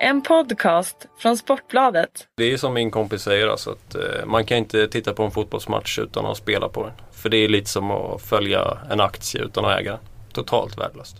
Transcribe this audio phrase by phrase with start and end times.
[0.00, 2.28] En podcast från Sportbladet.
[2.36, 5.30] Det är som min kompis säger alltså att eh, man kan inte titta på en
[5.30, 6.92] fotbollsmatch utan att spela på den.
[7.12, 10.00] För det är lite som att följa en aktie utan att äga den.
[10.32, 11.16] Totalt värdelöst.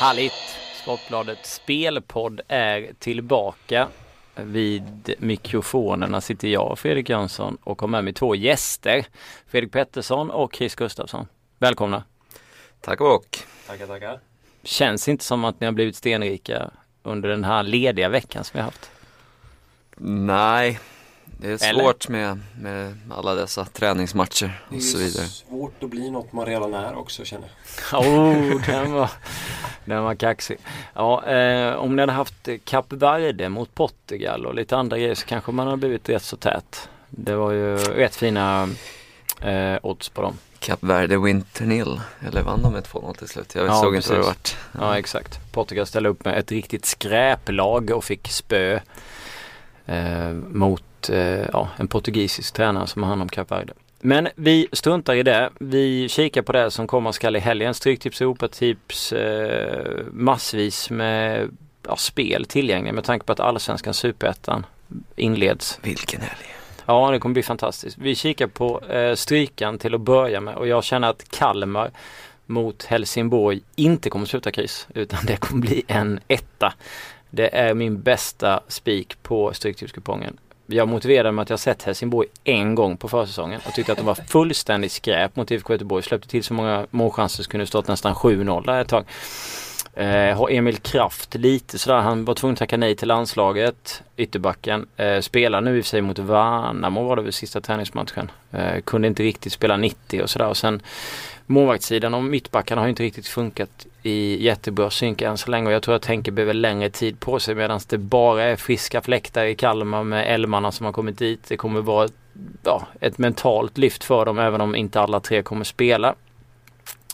[0.00, 0.32] Härligt!
[0.82, 3.88] Sportbladet Spelpodd är tillbaka.
[4.34, 9.06] Vid mikrofonerna sitter jag, Fredrik Jönsson, och har med mig två gäster.
[9.46, 11.26] Fredrik Pettersson och Chris Gustafsson.
[11.58, 12.02] Välkomna!
[12.80, 13.44] Tack och bock.
[13.66, 14.20] Tackar, tackar.
[14.62, 16.70] Känns inte som att ni har blivit stenrika
[17.02, 18.90] under den här lediga veckan som vi har haft.
[20.00, 20.78] Nej,
[21.24, 21.80] det är Eller?
[21.80, 25.26] svårt med, med alla dessa träningsmatcher och så vidare.
[25.26, 27.48] svårt att bli något man redan är också känner
[27.92, 28.00] jag.
[28.00, 29.10] Oh, den var,
[29.84, 30.58] den var kaxig.
[30.94, 35.26] Ja, eh, om ni hade haft Kap Verde mot Portugal och lite andra grejer så
[35.26, 36.88] kanske man hade blivit rätt så tät.
[37.10, 38.68] Det var ju rätt fina
[39.40, 40.38] eh, odds på dem.
[40.60, 43.54] Kap Verde Winter Nil, eller vann de med 2-0 till slut?
[43.54, 44.56] Jag Ja, såg inte vad det precis.
[44.72, 44.82] vart.
[44.82, 45.52] Ja, exakt.
[45.52, 48.80] Portugal ställde upp med ett riktigt skräplag och fick spö
[49.86, 51.18] eh, mot eh,
[51.52, 53.72] ja, en portugisisk tränare som har hand om Kap Verde.
[54.00, 55.50] Men vi struntar i det.
[55.60, 57.74] Vi kikar på det som komma skall i helgen.
[57.74, 61.48] Stryktips, Europatips, eh, massvis med
[61.86, 64.66] ja, spel tillgängliga med tanke på att Allsvenskan Superettan
[65.16, 65.78] inleds.
[65.82, 66.54] Vilken helg.
[66.90, 67.98] Ja, det kommer bli fantastiskt.
[67.98, 71.90] Vi kikar på eh, strykan till att börja med och jag känner att Kalmar
[72.46, 76.74] mot Helsingborg inte kommer sluta kris utan det kommer bli en etta.
[77.30, 80.38] Det är min bästa spik på Stryktipskupongen.
[80.66, 84.06] Jag motiverade med att jag sett Helsingborg en gång på försäsongen och tyckte att de
[84.06, 86.02] var fullständigt skräp mot IFK Göteborg.
[86.02, 89.04] Släppte till så många målchanser så kunde det stått nästan 7-0 där ett tag.
[89.98, 94.86] Eh, har Emil Kraft lite sådär, han var tvungen att tacka nej till landslaget, ytterbacken.
[94.96, 98.30] Eh, spelar nu i och för sig mot Värnamo var det väl sista träningsmatchen.
[98.52, 100.82] Eh, kunde inte riktigt spela 90 och sådär och sen
[101.46, 105.82] målvaktssidan och mittbackarna har inte riktigt funkat i jättebra synk än så länge och jag
[105.82, 109.54] tror att Henke behöver längre tid på sig medan det bara är friska fläktar i
[109.54, 111.44] Kalmar med Elmarna som har kommit dit.
[111.48, 112.14] Det kommer vara ett,
[112.62, 116.14] ja, ett mentalt lyft för dem även om inte alla tre kommer spela.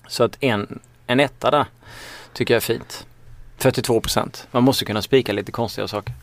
[0.08, 1.66] Så att en, en etta där
[2.34, 3.06] tycker jag är fint.
[3.56, 4.46] 42 procent.
[4.50, 6.14] Man måste kunna spika lite konstiga saker.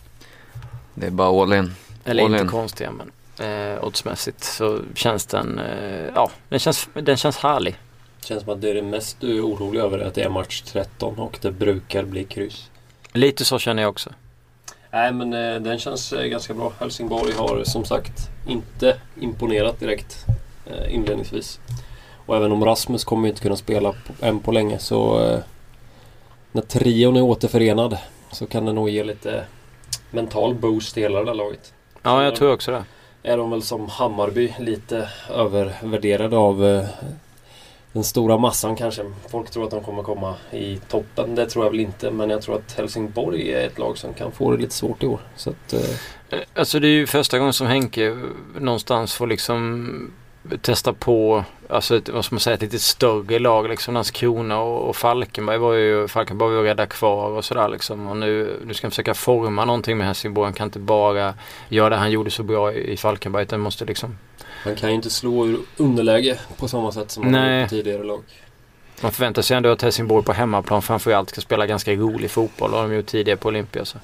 [0.94, 1.76] Det är bara all in.
[2.06, 2.50] Eller All inte in.
[2.50, 3.12] konstiga men
[3.74, 7.78] eh, oddsmässigt så känns den, eh, ja den känns, den känns härlig.
[8.26, 10.30] Känns som att det är det mest du är orolig över är att det är
[10.30, 12.70] match 13 och det brukar bli kryss.
[13.14, 14.10] Lite så känner jag också.
[14.92, 16.74] Nej men eh, den känns eh, ganska bra.
[16.80, 20.26] Helsingborg har som sagt inte imponerat direkt
[20.66, 21.60] eh, inledningsvis.
[22.26, 25.40] Och även om Rasmus kommer inte kunna spela på, än på länge så eh,
[26.52, 27.98] när trion är återförenad
[28.32, 29.44] så kan det nog ge lite
[30.12, 31.74] mental boost till hela det där laget.
[32.02, 32.84] Ja jag tror också det.
[33.24, 36.86] Är de väl som Hammarby lite övervärderade av eh,
[37.94, 39.12] den stora massan kanske.
[39.30, 41.36] Folk tror att de kommer komma i toppen.
[41.36, 42.12] Det tror jag väl inte.
[42.12, 45.08] Men jag tror att Helsingborg är ett lag som kan få det lite svårt i
[45.08, 45.20] år.
[45.36, 45.80] Så att, eh,
[46.32, 48.18] Eh, Alltså det är ju första gången som Henke
[48.60, 50.14] någonstans får liksom
[50.62, 53.94] testa på, alltså ett, vad ska man säga, ett lite större lag liksom.
[53.94, 58.08] Landskrona och, och Falkenberg var ju, Falkenberg var ju rädda kvar och sådär liksom.
[58.08, 60.46] Och nu, nu ska han försöka forma någonting med Helsingborg.
[60.46, 61.34] Han kan inte bara
[61.70, 64.18] göra det han gjorde så bra i, i Falkenberg utan måste liksom
[64.66, 68.24] man kan ju inte slå ur underläge på samma sätt som gjort på tidigare lag.
[69.02, 72.72] Man förväntar sig ändå att Helsingborg på hemmaplan framförallt ska spela ganska rolig fotboll.
[72.72, 73.86] Det har de gjort tidigare på Olympia.
[73.86, 73.98] Så.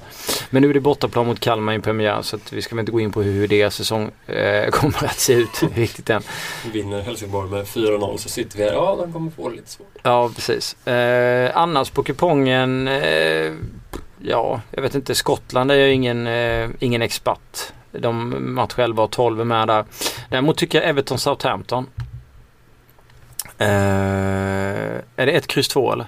[0.49, 2.91] Men nu är det bortaplan mot Kalmar i premiär så att vi ska väl inte
[2.91, 6.21] gå in på hur, deras säsong eh, kommer att se ut riktigt än.
[6.71, 8.73] Vinner Helsingborg med 4-0 så sitter vi här.
[8.73, 9.97] Ja, de kommer få det lite svårt.
[10.03, 10.87] Ja, precis.
[10.87, 13.51] Eh, annars på kupongen, eh,
[14.21, 15.15] ja, jag vet inte.
[15.15, 17.73] Skottland är ju ingen, eh, ingen expert.
[17.91, 19.85] De match 11 och 12 är med där.
[20.29, 21.17] Däremot tycker jag Everton
[23.59, 23.67] Eh,
[25.15, 26.05] är det ett kryss 2 eller?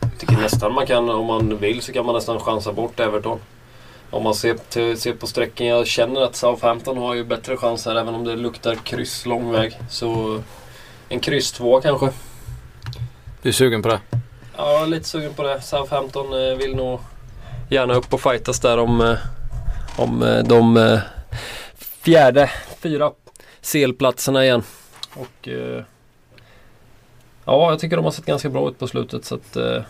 [0.00, 3.38] Jag tycker nästan man kan, om man vill, så kan man nästan chansa bort Everton.
[4.10, 5.66] Om man ser, till, ser på sträcken.
[5.66, 9.52] Jag känner att Southampton har ju bättre chans här även om det luktar kryss lång
[9.52, 9.78] väg.
[9.90, 10.40] Så
[11.08, 12.10] en kryss 2 kanske.
[13.42, 14.00] Du är sugen på det?
[14.56, 15.60] Ja, lite sugen på det.
[15.60, 17.00] Southampton eh, vill nog
[17.70, 19.16] gärna upp och fightas där om, eh,
[19.96, 20.98] om de
[21.78, 22.50] fjärde,
[22.82, 23.10] fyra
[23.72, 24.62] CL-platserna igen.
[25.14, 25.82] Och eh,
[27.44, 29.82] Ja, jag tycker de har sett ganska bra ut på slutet så att eh,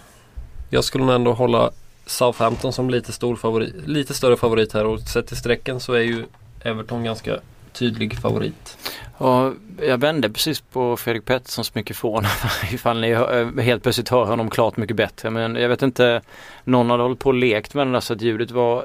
[0.71, 1.71] jag skulle nog ändå hålla
[2.07, 6.01] Southampton som lite, stor favorit, lite större favorit här och sett till strecken så är
[6.01, 6.25] ju
[6.63, 7.41] Everton ganska
[7.73, 8.79] tydlig favorit.
[9.19, 9.53] Ja,
[9.83, 12.25] jag vände precis på Fredrik Petterssons mikrofon
[12.73, 15.31] ifall ni hör- helt plötsligt hör honom klart mycket bättre.
[15.31, 16.23] Men jag vet inte,
[16.65, 18.85] någon hade hållit på och lekt med den där så att ljudet var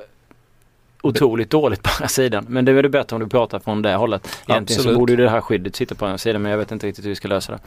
[1.02, 2.46] otroligt dåligt på andra sidan.
[2.48, 4.28] Men det är väl bättre om du pratar från det hållet.
[4.28, 4.96] Egentligen Absolut.
[4.96, 7.06] så borde ju det här skyddet sitta på den sidan men jag vet inte riktigt
[7.06, 7.60] hur vi ska lösa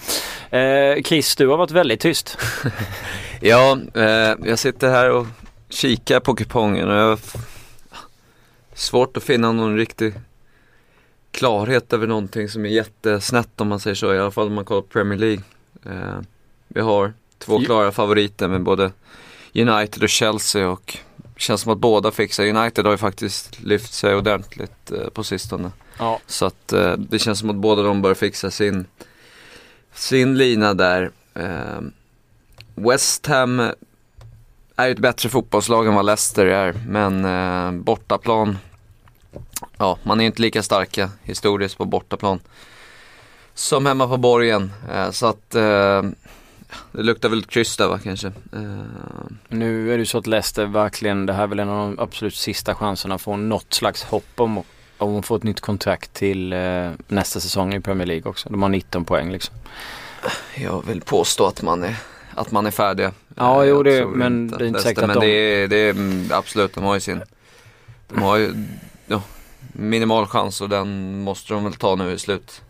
[0.50, 0.58] det.
[0.58, 2.38] Eh, Chris, du har varit väldigt tyst.
[3.40, 5.26] Ja, eh, jag sitter här och
[5.69, 7.19] kikar på kupongen och jag har
[8.75, 10.14] svårt att finna någon riktig
[11.31, 14.14] klarhet över någonting som är jättesnett om man säger så.
[14.14, 15.42] I alla fall om man kollar på Premier League.
[15.86, 16.20] Eh,
[16.69, 18.92] vi har två klara favoriter med både
[19.54, 20.98] United och Chelsea och
[21.44, 22.44] känns som att båda fixar.
[22.44, 25.70] United har ju faktiskt lyft sig ordentligt eh, på sistone.
[25.99, 26.20] Ja.
[26.26, 28.87] Så att eh, det känns som att båda de bör fixa sin,
[29.94, 31.11] sin lina där.
[31.35, 31.81] Eh,
[32.75, 33.61] West Ham
[34.76, 38.58] är ju ett bättre fotbollslag än vad Leicester är, men bortaplan,
[39.76, 42.41] ja man är ju inte lika starka historiskt på bortaplan
[43.55, 44.73] som hemma på borgen.
[45.11, 45.56] Så att
[46.93, 48.26] det luktar väl kryss där va kanske.
[48.26, 48.62] Eh,
[49.49, 52.03] Nu är det ju så att Leicester verkligen, det här är väl en av de
[52.03, 54.62] absolut sista chanserna att få något slags hopp om
[54.99, 58.49] om att få ett nytt kontrakt till eh, nästa säsong i Premier League också.
[58.50, 59.55] De har 19 poäng liksom.
[60.56, 61.97] jag vill påstå att man är,
[62.35, 63.12] att man är färdiga.
[63.37, 65.32] Ja, Eh, jo, jag det- men det är inte säkert att Men de- det
[65.62, 67.23] är, det är mm, absolut, de har ju sin,
[68.09, 68.53] de har ju
[69.06, 69.23] ja,
[69.73, 72.62] minimal chans och den måste de väl ta nu i slut,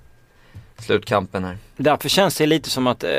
[0.79, 1.59] slutkampen här.
[1.77, 3.11] Därför känns det lite som att eh,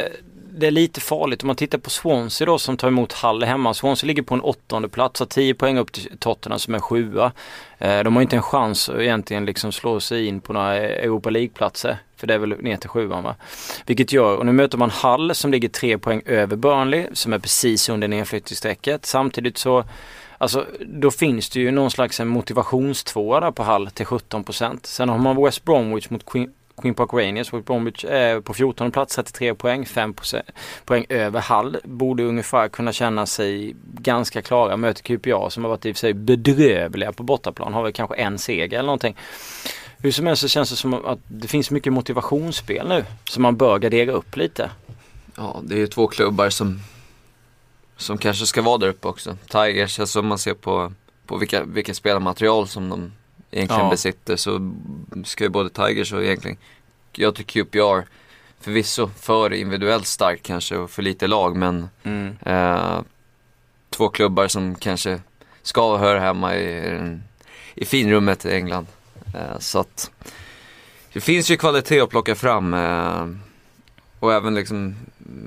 [0.57, 3.73] det är lite farligt om man tittar på Swansea då som tar emot Hull hemma.
[3.73, 7.31] Swansea ligger på en åttonde plats, har 10 poäng upp till Tottenham som är sjua.
[7.77, 11.29] Eh, de har inte en chans att egentligen liksom slå sig in på några Europa
[11.29, 11.97] League-platser.
[12.17, 13.35] För det är väl ner till sjuan va.
[13.85, 17.39] Vilket gör, och nu möter man Hull som ligger tre poäng över Burnley som är
[17.39, 19.05] precis under nedflyttningsstrecket.
[19.05, 19.83] Samtidigt så
[20.37, 24.79] Alltså då finns det ju någon slags en motivationstvåa där på Hull till 17%.
[24.83, 27.53] Sen har man West Bromwich mot Queen, Queen Park Rangers.
[27.53, 30.13] West Bromwich är på 14 plats, 33 poäng, 5
[30.85, 34.77] poäng över Hall, Borde ungefär kunna känna sig ganska klara.
[34.77, 37.73] Möter QPA som har varit i och för sig bedrövliga på bortaplan.
[37.73, 39.15] Har väl kanske en seger eller någonting.
[39.97, 43.05] Hur som helst så känns det som att det finns mycket motivationsspel nu.
[43.29, 44.69] Som man bör gardera upp lite.
[45.37, 46.79] Ja, det är ju två klubbar som,
[47.97, 49.37] som kanske ska vara där uppe också.
[49.47, 50.93] Tigers, alltså om man ser på,
[51.25, 53.11] på vilka, vilka spelarmaterial som de
[53.55, 53.89] egentligen Ja.
[53.89, 54.73] besitter så
[55.25, 56.57] ska ju både Tigers och egentligen,
[57.11, 58.07] jag tycker QPR
[58.59, 62.35] förvisso för individuellt starkt kanske och för lite lag men Mm.
[62.45, 63.01] eh,
[63.89, 65.21] två klubbar som kanske
[65.61, 67.17] ska höra hemma i,
[67.75, 68.87] i finrummet i England.
[69.35, 70.11] Eh, så att
[71.13, 72.73] det finns ju kvalitet att plocka fram.
[72.73, 73.27] Eh,
[74.19, 74.95] och även liksom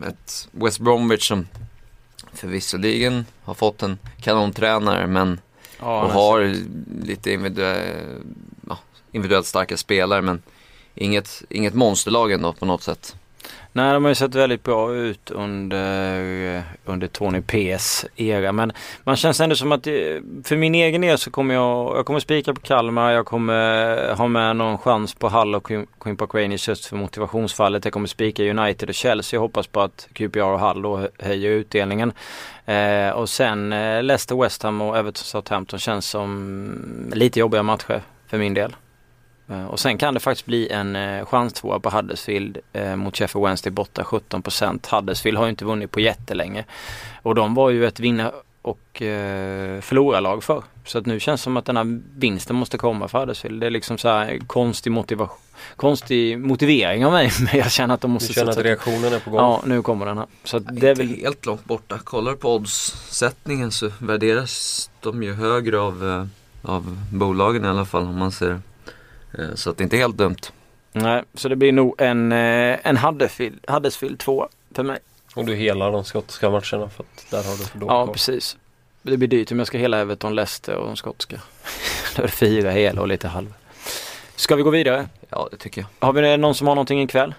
[0.09, 1.49] ett West Bromwich som
[2.33, 5.41] förvisserligen har fått en kanontränare men
[5.81, 6.55] Ja, och har
[7.07, 7.95] lite individuell,
[8.69, 8.79] ja,
[9.13, 10.43] individuellt starka spelare men
[10.95, 13.17] inget, inget monsterlag ändå på något sätt.
[13.73, 18.53] Nej, de har ju sett väldigt bra ut under, eh, under Tony P's era.
[18.53, 18.73] Men
[19.05, 22.21] man känns ändå som att det, för min egen del så kommer jag, jag kommer
[22.21, 23.13] spika på Kalmar.
[23.13, 25.71] Jag kommer eh, ha med någon chans på Hull och
[26.01, 27.85] Queen Park Rangers just för motivationsfallet.
[27.85, 29.37] Jag kommer spika United och Chelsea.
[29.37, 32.13] Jag hoppas på att QPR och Hull då höjer utdelningen.
[32.65, 38.03] Eh, och sen eh, Leicester, West Ham och Everton Southampton känns som lite jobbiga matcher
[38.27, 38.77] för min del.
[39.51, 43.45] Eh, Och sen kan det faktiskt bli en eh, chanstvåa på Huddersfield eh, mot Sheffield
[43.47, 44.95] Wednesday borta 17%.
[44.97, 46.65] Huddersfield har ju inte vunnit på jättelänge.
[47.23, 50.63] Och de var ju ett vinna och eh, förlorarlag för.
[50.85, 53.61] Så att nu känns det som att den här vinsten måste komma för Huddersfield.
[53.61, 55.37] Det är liksom så här konstig motivation.
[55.77, 59.19] Konstig motivering av mig men jag känner att de Du måste känner att reaktionen är
[59.19, 59.41] på gång?
[59.41, 60.27] Ja, nu kommer den här.
[60.45, 61.99] Så att det är inte väl helt långt borta.
[61.99, 66.29] Kollar du på oddssättningen så värderas de ju högre av,
[66.63, 68.61] av bolagen i alla fall om man ser
[69.55, 70.37] Så att det är inte helt dumt.
[70.93, 74.99] Nej, så det blir nog en, eh, en Huddersfield, Huddersfield 2 för mig.
[75.35, 78.13] Och du helar de skotska matcherna för att där har du för dålig Ja, koll.
[78.15, 78.57] precis.
[79.03, 81.37] Det blir dyrt om jag ska hela Everton, Leicester och de skotska.
[82.17, 83.53] Då är det fyra hela och lite halva.
[84.37, 85.09] Ska vi gå vidare?
[85.29, 86.07] Ja det tycker jag.
[86.07, 87.35] Har vi någon som har någonting ikväll?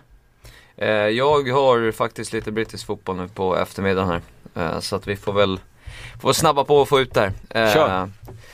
[0.78, 4.22] Eh, jag har faktiskt lite brittisk fotboll nu på eftermiddagen här.
[4.74, 5.60] Eh, så att vi får väl
[6.20, 7.32] får snabba på att få ut där.
[7.50, 8.10] Eh, Kör.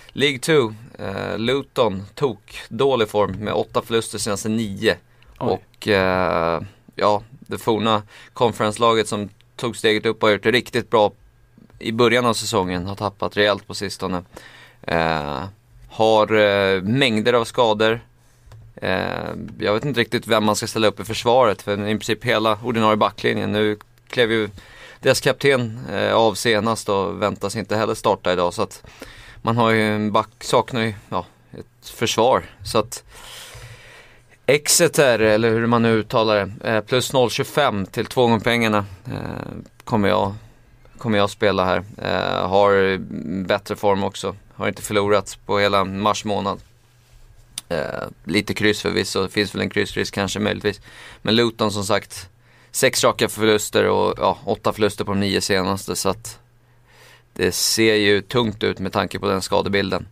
[0.07, 4.95] League 2, eh, Luton tok dålig form med åtta förluster senaste nio.
[5.39, 5.47] Oj.
[5.51, 6.61] Och eh,
[6.95, 8.03] ja, det forna
[8.33, 11.11] konferenslaget som tog steget upp och har gjort det riktigt bra
[11.79, 12.85] i början av säsongen.
[12.85, 14.23] Har tappat rejält på sistone.
[14.81, 15.43] Eh,
[15.89, 17.99] har eh, mängder av skador.
[18.75, 19.29] Eh,
[19.59, 22.59] jag vet inte riktigt vem man ska ställa upp i försvaret för i princip hela
[22.63, 23.51] ordinarie backlinjen.
[23.51, 24.49] Nu klev ju
[25.05, 28.53] deras kapten eh, av senast och väntas inte heller starta idag.
[28.53, 28.83] Så att
[29.41, 32.43] man har ju en back, saknar ju ja, ett försvar.
[32.63, 33.03] Så att
[34.45, 39.53] Exeter, eller hur man nu uttalar det, eh, plus 0,25 till två gånger pengarna eh,
[39.83, 40.33] kommer jag,
[40.97, 41.83] kommer jag spela här.
[41.97, 42.97] Eh, har
[43.45, 44.35] bättre form också.
[44.55, 46.59] har inte förlorat på hela mars månad.
[47.69, 50.81] Eh, lite kryss förvisso, det finns väl en kryssrisk kanske möjligtvis.
[51.21, 52.29] Men Luton som sagt,
[52.75, 55.95] sex raka förluster och ja, åtta förluster på de nio senaste.
[55.95, 56.39] Så att
[57.33, 60.07] det ser ju tungt ut med tanke på den skadebilden.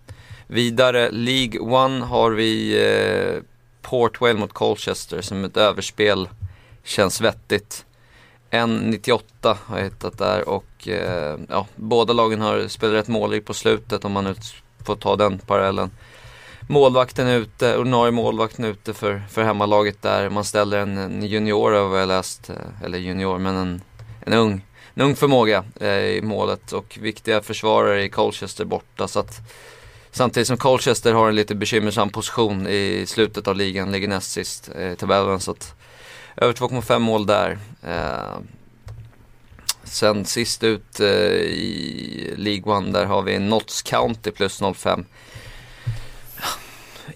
[0.47, 3.41] Vidare, League One har vi eh,
[3.81, 6.29] Portwell mot Colchester som ett överspel
[6.83, 7.85] känns vettigt.
[8.51, 13.53] 1.98 har jag hittat där och eh, ja, båda lagen har spelat rätt målrikt på
[13.53, 14.35] slutet om man nu
[14.85, 15.91] får ta den parallellen.
[16.69, 20.29] Målvakten ute, ordinarie målvakten ute för, för hemmalaget där.
[20.29, 23.81] Man ställer en, en junior har jag läst, eh, eller junior men en,
[24.25, 24.61] en ung
[24.95, 29.07] en ung förmåga eh, i målet och viktiga försvarare i Colchester borta.
[29.07, 29.41] Så att,
[30.11, 34.69] samtidigt som Colchester har en lite bekymmersam position i slutet av ligan, ligger näst sist
[34.75, 35.39] eh, i tabellen.
[35.39, 35.75] Så att,
[36.35, 37.59] över 2,5 mål där.
[37.83, 38.37] Eh,
[39.83, 45.05] sen sist ut eh, i League One, där har vi Notts County plus 0,5.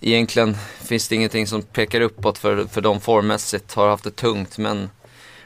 [0.01, 4.57] Egentligen finns det ingenting som pekar uppåt för, för dem formmässigt, har haft det tungt
[4.57, 4.89] men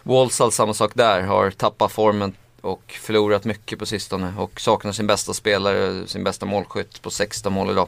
[0.04, 5.08] Walsall samma sak där, har tappat formen och förlorat mycket på sistone och saknar sin
[5.08, 7.88] bästa spelare, sin bästa målskytt på 16 mål idag.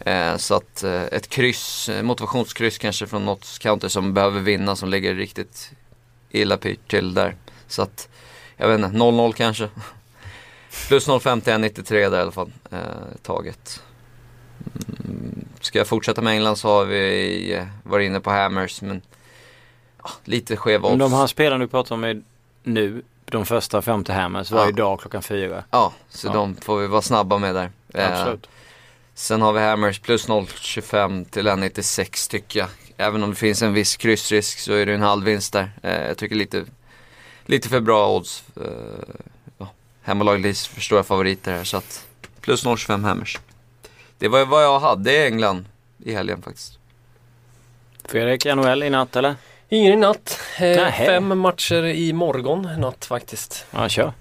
[0.00, 4.88] Eh, så att eh, ett kryss, motivationskryss kanske från något counter som behöver vinna som
[4.88, 5.70] ligger riktigt
[6.30, 7.36] illa pyrt till där.
[7.68, 8.08] Så att,
[8.56, 9.68] jag vet inte, 0-0 kanske.
[10.88, 12.78] Plus 0,50 1,93 där i alla fall, eh,
[13.22, 13.82] taget.
[15.60, 19.02] Ska jag fortsätta med England så har vi varit inne på Hammers men
[20.02, 20.98] ja, lite skeva odds.
[20.98, 22.22] De här spelarna du pratar om är
[22.62, 24.76] nu, de första fem till Hammers varje ja.
[24.76, 25.64] dag klockan fyra.
[25.70, 26.32] Ja, så ja.
[26.32, 27.70] de får vi vara snabba med där.
[27.94, 28.44] Eh, Absolut.
[28.44, 28.50] Eh,
[29.14, 32.68] sen har vi Hammers plus 0,25 till 1,96 tycker jag.
[32.96, 35.70] Även om det finns en viss kryssrisk så är det en halvvinst där.
[35.82, 36.64] Eh, jag tycker lite,
[37.46, 38.44] lite för bra odds.
[38.56, 39.14] Eh,
[39.58, 39.68] ja,
[40.02, 42.06] Hemmalaget för stora favoriter här så att
[42.40, 43.38] plus 0,25 Hammers.
[44.18, 45.64] Det var vad jag hade i England
[46.04, 46.78] i helgen faktiskt.
[48.04, 49.34] Fredrik, NHL i natt eller?
[49.68, 50.40] Ingen i natt.
[50.60, 53.66] Eh, fem matcher i morgon natt faktiskt.
[53.70, 54.12] Ja, kör.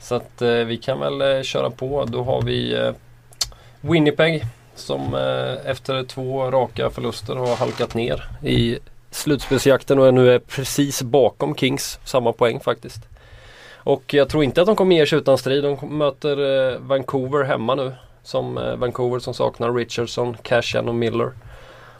[0.00, 2.04] Så att eh, vi kan väl eh, köra på.
[2.04, 2.92] Då har vi eh,
[3.80, 8.78] Winnipeg som eh, efter två raka förluster har halkat ner i
[9.10, 11.98] slutspelsjakten och nu är precis bakom Kings.
[12.04, 13.00] Samma poäng faktiskt.
[13.84, 15.64] Och jag tror inte att de kommer ge sig utan strid.
[15.64, 17.92] De möter eh, Vancouver hemma nu.
[18.22, 21.32] Som eh, Vancouver som saknar Richardson, Cashan och Miller.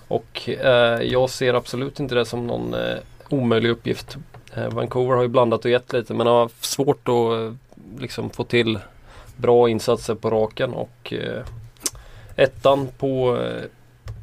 [0.09, 2.97] Och eh, jag ser absolut inte det som någon eh,
[3.29, 4.17] omöjlig uppgift.
[4.55, 7.53] Eh, Vancouver har ju blandat och gett lite men har svårt att eh,
[7.99, 8.79] liksom få till
[9.37, 11.43] bra insatser på raken och eh,
[12.37, 13.63] ettan på eh,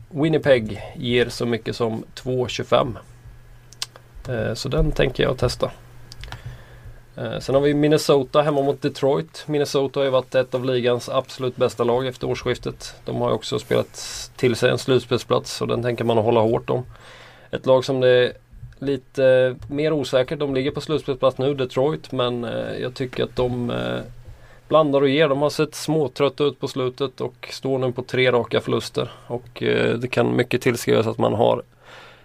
[0.09, 2.95] Winnipeg ger så mycket som 2,25.
[4.29, 5.71] Eh, så den tänker jag testa.
[7.19, 9.43] Eh, sen har vi Minnesota hemma mot Detroit.
[9.47, 12.95] Minnesota har ju varit ett av ligans absolut bästa lag efter årsskiftet.
[13.05, 16.85] De har också spelat till sig en slutspelsplats och den tänker man hålla hårt om.
[17.51, 18.33] Ett lag som det är
[18.79, 20.39] lite mer osäkert.
[20.39, 23.99] De ligger på slutspelsplats nu, Detroit, men eh, jag tycker att de eh,
[24.67, 25.27] blandar och ger.
[25.29, 29.11] De har sett småtrötta ut på slutet och står nu på tre raka förluster.
[29.27, 29.63] Och
[30.01, 31.63] det kan mycket tillskrivas att man har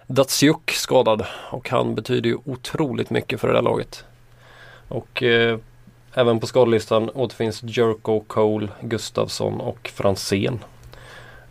[0.06, 4.04] Datsjuk skadad och han betyder ju otroligt mycket för det där laget.
[4.88, 5.58] Och eh,
[6.14, 10.58] även på skadelistan återfinns Jerko, Cole, Gustafsson och Franzén.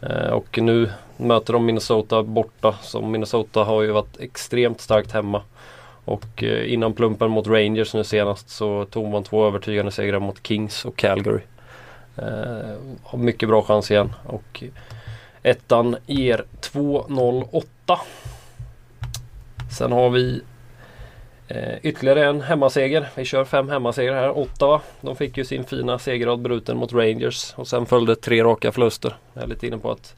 [0.02, 2.76] Eh, och nu möter de Minnesota borta.
[2.82, 5.42] Så Minnesota har ju varit extremt starkt hemma.
[6.06, 10.48] Och eh, innan plumpen mot Rangers nu senast så tog man två övertygande segrar mot
[10.48, 11.42] Kings och Calgary.
[12.18, 14.14] Eh, har mycket bra chans igen.
[14.26, 14.64] Och
[15.44, 17.64] ettan ger 2.08.
[19.78, 20.42] Sen har vi
[21.48, 23.10] Eh, ytterligare en hemmaseger.
[23.16, 24.38] Vi kör fem hemmasegrar här.
[24.38, 28.72] Ottawa, de fick ju sin fina segerrad bruten mot Rangers och sen följde tre raka
[28.72, 29.16] förluster.
[29.34, 30.16] Jag är lite inne på att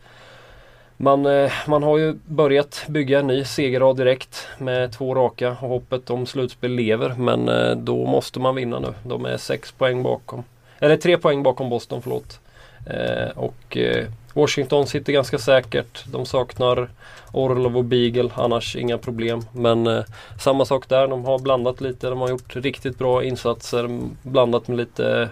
[0.98, 5.70] man, eh, man har ju börjat bygga en ny segerrad direkt med två raka och
[5.70, 7.16] hoppet om slutspel lever.
[7.18, 8.94] Men eh, då måste man vinna nu.
[9.04, 10.44] De är sex poäng bakom.
[10.80, 12.40] Eller tre poäng bakom Boston, förlåt.
[12.86, 14.06] Eh, och eh,
[14.36, 16.04] Washington sitter ganska säkert.
[16.06, 16.90] De saknar
[17.32, 19.42] Orlov och Beagle, annars inga problem.
[19.52, 20.04] Men eh,
[20.40, 22.10] samma sak där, de har blandat lite.
[22.10, 24.00] De har gjort riktigt bra insatser.
[24.24, 25.30] Blandat med lite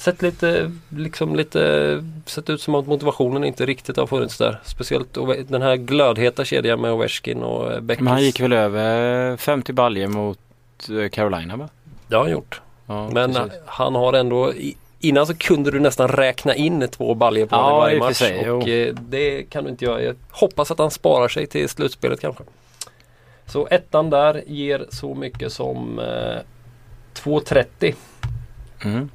[0.00, 4.60] Sett lite, liksom lite, sett ut som att motivationen inte riktigt har funnits där.
[4.64, 8.04] Speciellt den här glödheta kedjan med Ovechkin och eh, Beckis.
[8.04, 10.38] Men han gick väl över 50 baljer mot
[10.90, 11.68] eh, Carolina va?
[12.08, 12.60] Det har han gjort.
[12.86, 13.60] Ja, Men precis.
[13.66, 14.52] han har ändå
[15.02, 18.16] Innan så kunde du nästan räkna in två baljor på ja, varje match.
[18.16, 18.74] Sig, och jo.
[18.74, 20.02] Eh, det kan du inte göra.
[20.02, 22.44] Jag hoppas att han sparar sig till slutspelet kanske.
[23.46, 26.38] Så ettan där ger så mycket som eh,
[27.14, 27.94] 2.30.
[28.84, 29.10] Mm.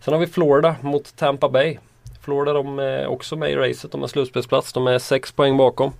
[0.00, 1.78] Sen har vi Florida mot Tampa Bay.
[2.20, 3.92] Florida de är också med i racet.
[3.92, 4.72] De har slutspelsplats.
[4.72, 5.92] De är 6 poäng bakom.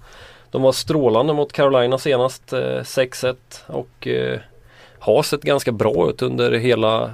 [0.51, 2.53] De var strålande mot Carolina senast.
[2.53, 3.37] Eh, 6-1
[3.67, 4.41] och eh,
[4.99, 7.13] har sett ganska bra ut under hela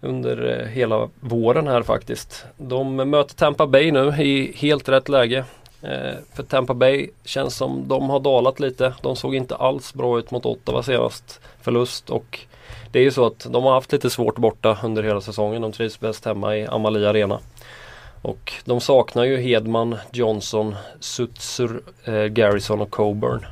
[0.00, 2.44] under eh, hela våren här faktiskt.
[2.56, 5.44] De möter Tampa Bay nu i helt rätt läge.
[5.82, 8.94] Eh, för Tampa Bay känns som de har dalat lite.
[9.02, 12.38] De såg inte alls bra ut mot Ottawa senast förlust och
[12.92, 15.62] det är ju så att de har haft lite svårt borta under hela säsongen.
[15.62, 17.40] De trivs bäst hemma i Amalie Arena.
[18.22, 23.46] Och de saknar ju Hedman, Johnson, Sutzer, eh, Garrison och Coburn.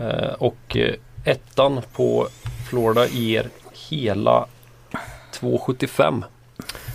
[0.00, 0.94] Eh, och eh,
[1.24, 2.28] ettan på
[2.70, 3.48] Florida ger
[3.88, 4.46] hela
[5.40, 6.24] 2,75.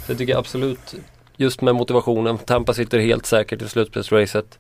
[0.06, 0.96] Så jag tycker absolut
[1.38, 2.38] just med motivationen.
[2.38, 4.60] Tampa sitter helt säkert i slutspelsracet.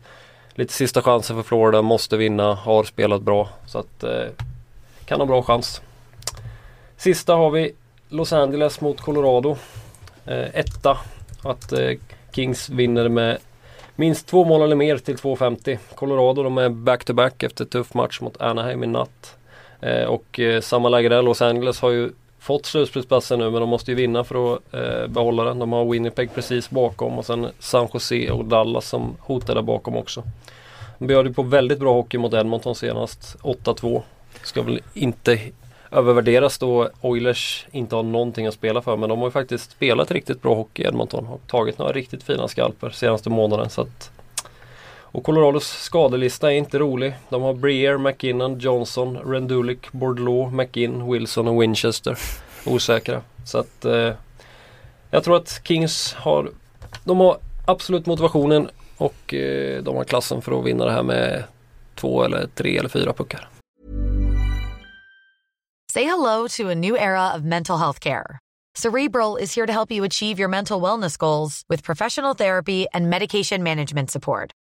[0.55, 3.49] Lite sista chansen för Florida, måste vinna, har spelat bra.
[3.65, 4.25] Så att eh,
[5.05, 5.81] kan ha bra chans.
[6.97, 7.71] Sista har vi
[8.09, 9.57] Los Angeles mot Colorado.
[10.25, 10.97] Eh, etta.
[11.43, 11.91] Att eh,
[12.31, 13.37] Kings vinner med
[13.95, 15.77] minst två mål eller mer till 2,50.
[15.95, 19.37] Colorado de är back-to-back efter tuff match mot Anaheim i natt.
[19.81, 21.21] Eh, och eh, samma läge där.
[21.21, 22.11] Los Angeles har ju
[22.43, 25.59] fått slutspelsplatsen nu men de måste ju vinna för att eh, behålla den.
[25.59, 29.95] De har Winnipeg precis bakom och sen San Jose och Dallas som hotar där bakom
[29.95, 30.23] också.
[30.99, 33.37] De bjöd ju på väldigt bra hockey mot Edmonton senast.
[33.41, 34.01] 8-2.
[34.43, 35.39] Ska väl inte
[35.91, 40.11] övervärderas då Oilers inte har någonting att spela för men de har ju faktiskt spelat
[40.11, 43.69] riktigt bra hockey i Edmonton och tagit några riktigt fina skalper senaste månaden.
[43.69, 44.11] Så att
[45.13, 47.13] och Colorados skadelista är inte rolig.
[47.29, 52.17] De har Breer, McKinnon, Johnson, Rendulic, Bordelot, McInn, Wilson och Winchester.
[52.65, 53.21] Osäkra.
[53.45, 54.13] Så att eh,
[55.09, 56.49] jag tror att Kings har
[57.03, 61.43] De har absolut motivationen och eh, de har klassen för att vinna det här med
[61.95, 63.49] två eller tre eller fyra puckar.
[65.93, 68.39] Say hello to a new era of mental health care.
[68.77, 73.09] Cerebral is here to help you achieve your mental wellness goals with professional therapy and
[73.09, 74.51] medication management support.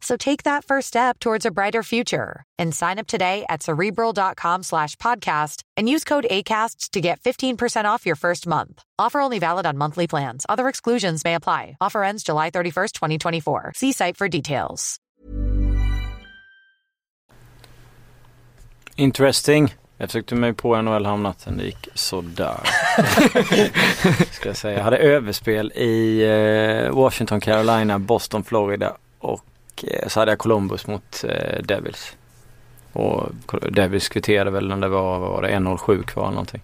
[0.00, 4.62] So take that first step towards a brighter future and sign up today at cerebral.com
[4.62, 8.82] slash podcast and use code ACasts to get 15% off your first month.
[8.98, 10.46] Offer only valid on monthly plans.
[10.48, 11.76] Other exclusions may apply.
[11.80, 13.72] Offer ends July 31st, 2024.
[13.74, 14.98] See site for details.
[18.96, 19.74] Interesting.
[19.98, 22.60] Jag försökte mig på NHL hamnatten, det gick sådär.
[24.32, 24.76] Ska jag säga.
[24.76, 29.44] Jag hade överspel i eh, Washington, Carolina, Boston, Florida och
[29.84, 32.16] eh, så hade jag Columbus mot eh, Devils.
[32.92, 33.28] Och
[33.70, 36.62] Devils kvitterade väl när det var, var det 1.07 kvar eller någonting.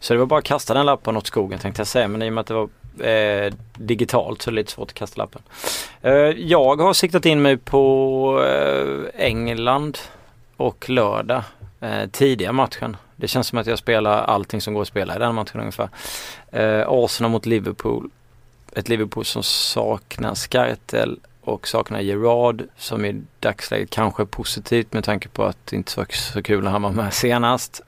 [0.00, 2.28] Så det var bara att kasta den lappen åt skogen tänkte jag säga men i
[2.28, 2.68] och med att det var
[3.08, 5.42] eh, digitalt så är det lite svårt att kasta lappen.
[6.02, 9.98] Eh, jag har siktat in mig på eh, England
[10.56, 11.42] och lördag
[11.80, 12.96] eh, tidiga matchen.
[13.16, 15.88] Det känns som att jag spelar allting som går att spela i den matchen ungefär.
[16.50, 18.10] Eh, Arsenal mot Liverpool.
[18.72, 25.04] Ett Liverpool som saknar Skartel och saknar Gerard som i dagsläget kanske är positivt med
[25.04, 27.82] tanke på att det inte var så kul när han var med senast.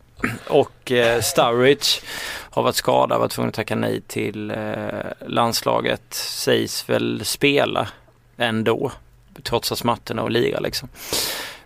[0.48, 1.86] Och eh, Sturridge
[2.50, 4.56] har varit skadad, varit tvungen att tacka nej till eh,
[5.26, 6.14] landslaget.
[6.14, 7.88] Sägs väl spela
[8.36, 8.92] ändå,
[9.42, 10.88] trots matcherna och liga liksom.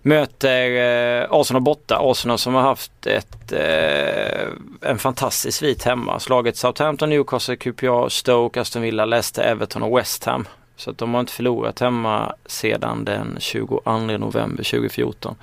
[0.02, 1.98] Möter eh, Arsenal borta.
[2.00, 4.48] Arsenal som har haft ett, eh,
[4.90, 6.20] en fantastisk svit hemma.
[6.20, 10.46] Slaget Southampton, Newcastle, QPR, Stoke, Aston Villa, Leicester, Everton och West Ham.
[10.82, 13.80] Så att de har inte förlorat hemma sedan den 22
[14.18, 15.34] november 2014.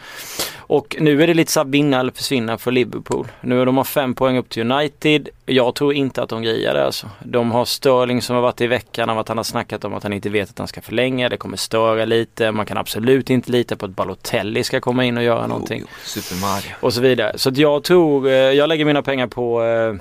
[0.57, 3.27] Och nu är det lite så vinna eller försvinna för Liverpool.
[3.41, 5.29] Nu är de har fem poäng upp till United.
[5.45, 7.09] Jag tror inte att de grejar det alltså.
[7.23, 10.03] De har Sterling som har varit i veckan av att han har snackat om att
[10.03, 11.29] han inte vet att han ska förlänga.
[11.29, 12.51] Det kommer störa lite.
[12.51, 15.83] Man kan absolut inte lita på att Balotelli ska komma in och göra någonting.
[15.83, 16.75] Oh, Super Mario.
[16.79, 17.37] Och så vidare.
[17.37, 19.93] Så att jag tror, eh, jag lägger mina pengar på eh,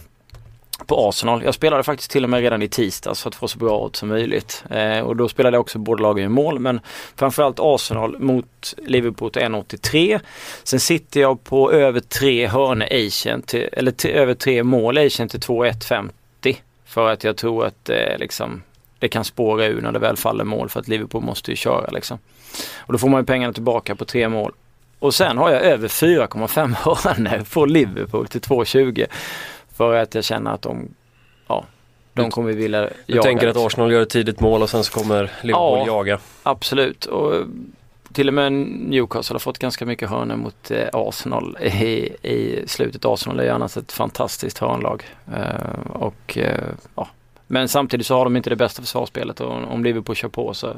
[0.86, 1.42] på Arsenal.
[1.44, 3.98] Jag spelade faktiskt till och med redan i tisdags för att få så bra odds
[3.98, 4.64] som möjligt.
[4.70, 6.80] Eh, och då spelade jag också båda lagen i mål men
[7.16, 10.20] framförallt Arsenal mot Liverpool till 1,83.
[10.62, 15.28] Sen sitter jag på över tre hörne Asian till, eller till, över tre mål Asian
[15.28, 16.12] till 2,150.
[16.84, 18.62] För att jag tror att eh, liksom,
[18.98, 21.90] det kan spåra ur när det väl faller mål för att Liverpool måste ju köra
[21.90, 22.18] liksom.
[22.76, 24.52] Och då får man ju pengarna tillbaka på tre mål.
[24.98, 29.06] Och sen har jag över 4,5 hörnor på Liverpool till 2,20.
[29.78, 30.88] För att jag känner att de,
[31.48, 31.64] ja,
[32.12, 32.92] De kommer vilja jaga.
[33.06, 35.86] Du tänker att Arsenal gör ett tidigt mål och sen så kommer Liverpool Ja.
[35.86, 36.18] jaga?
[36.42, 37.04] Absolut.
[37.06, 37.34] Och
[38.12, 43.04] till och med Newcastle har fått ganska mycket hörnor mot eh, Arsenal i, i slutet.
[43.04, 45.04] Arsenal är ju annars ett fantastiskt hörnlag.
[45.36, 46.58] Eh, och, eh,
[46.94, 47.08] ja.
[47.46, 50.72] Men samtidigt så har de inte det bästa försvarsspelet och om Liverpool kör på så,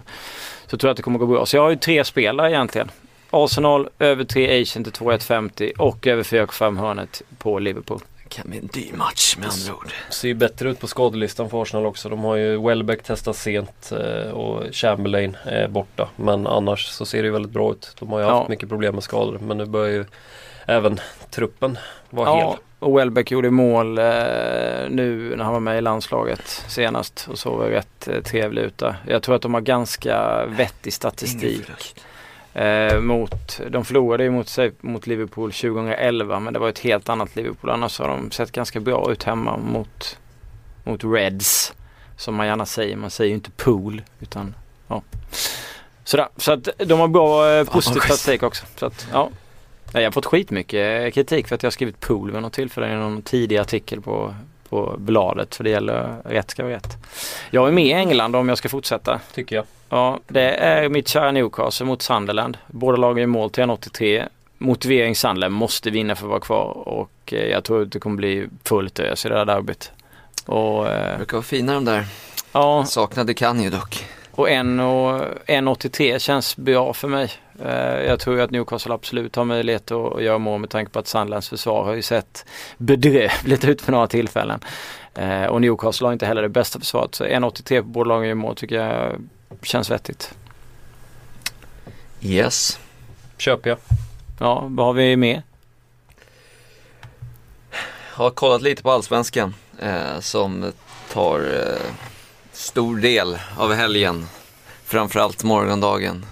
[0.67, 1.47] så tror jag att det kommer gå bra.
[1.47, 2.91] Så jag har ju tre spelare egentligen.
[3.31, 8.01] Arsenal över 3 Asian till 2,150 och över 4,5 hörnet på Liverpool.
[8.31, 9.93] Kan bli en dyr match med andra ord.
[10.11, 12.09] Ser ju bättre ut på skadelistan för Arsenal också.
[12.09, 16.09] De har ju Welbeck testat sent eh, och Chamberlain är borta.
[16.17, 17.97] Men annars så ser det ju väldigt bra ut.
[17.99, 18.39] De har ju Ja.
[18.39, 20.05] haft mycket problem med skador men nu börjar ju
[20.67, 21.79] även truppen
[22.11, 22.39] vara hel.
[22.39, 24.05] Ja, och Welbeck gjorde mål eh,
[24.89, 28.97] nu när han var med i landslaget senast och såg rätt eh, trevlig ut där.
[29.07, 31.63] Jag tror att de har ganska vettig statistik.
[32.55, 37.09] Eh, mot, de förlorade ju mot, sig, mot Liverpool 2011 men det var ett helt
[37.09, 37.71] annat Liverpool.
[37.71, 40.19] Annars har de sett ganska bra ut hemma mot,
[40.85, 41.73] mot Reds.
[42.17, 42.97] Som man gärna säger.
[42.97, 44.55] Man säger ju inte pool utan
[44.89, 45.03] ja.
[46.05, 46.29] Sådär.
[46.37, 48.67] Så att de har bra eh, positiv statistik också.
[48.77, 49.31] Så att, ja.
[49.93, 52.93] Jag har fått skitmycket eh, kritik för att jag har skrivit pool vid något tillfälle
[52.93, 54.35] i någon tidig artikel på,
[54.69, 55.55] på bladet.
[55.55, 56.97] För det gäller rätt ska vara rätt.
[57.51, 59.21] Jag är med i England om jag ska fortsätta.
[59.35, 59.65] Tycker jag.
[59.91, 62.59] Ja, det är mitt kära Newcastle mot Sunderland.
[62.67, 64.29] Båda lagen gör mål till 1,83.
[64.59, 68.17] Motivering Sunderland måste vinna för att vara kvar och eh, jag tror att det kommer
[68.17, 69.93] bli fullt ös i det där derbyt.
[70.47, 72.05] Och, eh, brukar vara fina de där.
[72.53, 74.05] ja, Saknade kan ju dock.
[74.31, 77.31] och 1 och 1,83 känns bra för mig.
[77.65, 80.99] Eh, Jag tror ju att Newcastle absolut har möjlighet att göra mål med tanke på
[80.99, 82.47] att Sunderlands försvar har ju sett
[82.79, 84.61] bedrövligt ut för några tillfällen.
[85.51, 87.15] Och Newcastle har inte heller det bästa försvaret.
[87.15, 89.13] Så 1,83 på båda lagen gör mål tycker jag
[89.63, 90.35] känns vettigt.
[92.21, 92.79] Yes.
[93.39, 93.79] Köper jag.
[94.39, 95.43] Ja, vad har vi med?
[98.13, 100.73] Har kollat lite på Allsvenskan eh, som
[101.13, 101.93] tar eh,
[102.53, 104.27] stor del av helgen.
[104.85, 106.27] Framförallt morgondagen.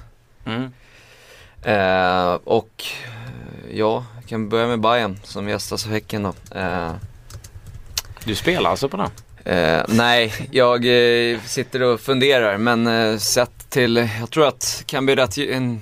[0.45, 0.73] Mm.
[1.63, 6.59] Eh, och eh, ja, jag kan börja med Bayern som gästas av Häcken då.
[6.59, 6.93] Eh,
[8.25, 9.11] Du spelar alltså på den?
[9.49, 15.07] Eh, nej, jag eh, sitter och funderar men eh, sett till, jag tror att kan
[15.07, 15.81] bli rätt, en,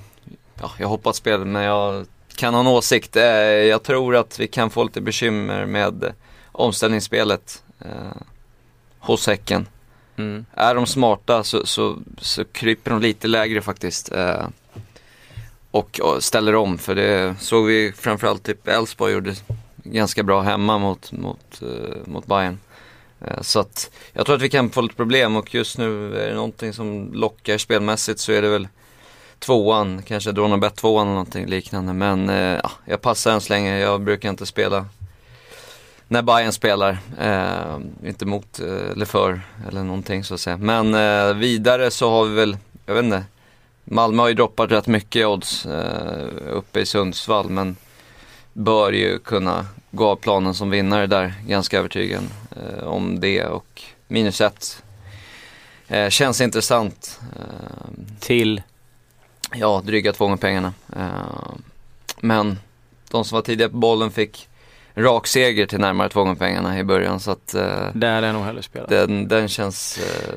[0.60, 3.16] ja jag hoppas spel men jag kan ha en åsikt.
[3.16, 6.12] Eh, jag tror att vi kan få lite bekymmer med
[6.52, 8.22] omställningsspelet eh,
[8.98, 9.66] hos Häcken.
[10.16, 10.46] Mm.
[10.54, 14.12] Är de smarta så, så, så kryper de lite lägre faktiskt.
[14.12, 14.46] Eh,
[15.70, 19.34] och, och ställer om för det såg vi framförallt typ Elfsborg gjorde
[19.76, 21.62] ganska bra hemma mot, mot,
[22.04, 22.58] mot Bayern.
[23.26, 26.28] Eh, så att jag tror att vi kan få lite problem och just nu är
[26.28, 28.68] det någonting som lockar spelmässigt så är det väl
[29.38, 31.92] tvåan, kanske Dronabet tvåan eller någonting liknande.
[31.92, 34.86] Men eh, ja, jag passar än så länge, jag brukar inte spela
[36.08, 36.98] när Bayern spelar.
[37.20, 40.56] Eh, inte mot eh, eller för eller någonting så att säga.
[40.56, 43.24] Men eh, vidare så har vi väl, jag vet inte,
[43.84, 47.76] Malmö har ju droppat rätt mycket odds eh, uppe i Sundsvall men
[48.56, 52.22] bör ju kunna gå av planen som vinnare där, ganska övertygad
[52.56, 54.82] eh, om det och minus ett
[55.88, 57.20] eh, känns intressant.
[57.36, 57.90] Eh,
[58.20, 58.62] Till?
[59.54, 60.72] ja, dryga två gånger pengarna.
[60.96, 61.54] Eh,
[62.20, 62.58] men
[63.10, 64.48] de som var tidiga på bollen fick
[64.94, 68.44] rak seger till närmare två gånger pengarna i början så att eh, Där är nog
[68.44, 68.88] hellre spelat.
[68.88, 70.34] den, den känns, eh,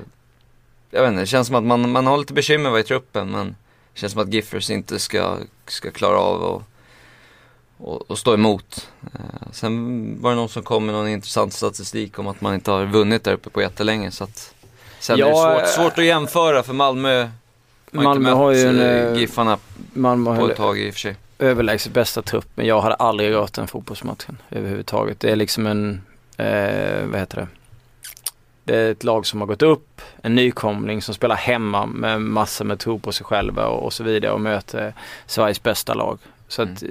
[0.92, 3.56] jag vet inte, det känns som att man, man har lite bekymmer i truppen men
[3.94, 6.64] det känns som att Giffers inte ska, ska klara av och,
[7.80, 8.88] och, och stå emot.
[9.14, 12.72] Eh, sen var det någon som kom med någon intressant statistik om att man inte
[12.72, 14.54] har vunnit där uppe på jättelänge så att
[15.00, 17.30] Sen är Ja, det svårt, svårt att jämföra för Malmö
[17.94, 19.58] har Malmö har ju en, eh, eh, Giffarna
[19.94, 21.16] Malmö på ett tag i och för sig.
[21.40, 25.20] överlägset bästa trupp men jag hade aldrig rört den fotbollsmatchen överhuvudtaget.
[25.20, 26.02] Det är liksom en,
[26.38, 27.48] eh, vad heter det?
[28.64, 32.66] Det är ett lag som har gått upp, en nykomling som spelar hemma med massor
[32.66, 34.94] med tro på sig själva och, och så vidare och möter
[35.26, 36.20] Sveriges bästa lag.
[36.48, 36.90] Så att eh,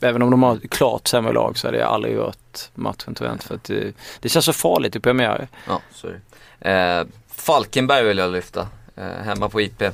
[0.00, 3.46] även om de har klart sämre lag så hade jag aldrig rört matchen jag inte
[3.46, 5.48] för att det, det känns så farligt i premiär.
[5.68, 6.16] Ja, sorry.
[6.60, 9.82] Eh, Falkenberg vill jag lyfta, eh, hemma på IP.
[9.82, 9.92] Eh,